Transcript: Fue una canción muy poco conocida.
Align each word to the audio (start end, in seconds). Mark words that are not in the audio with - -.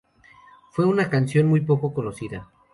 Fue 0.71 0.83
una 0.85 1.11
canción 1.11 1.45
muy 1.45 1.61
poco 1.61 1.93
conocida. 1.93 2.49